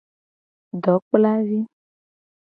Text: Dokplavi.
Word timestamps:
Dokplavi. 0.83 1.59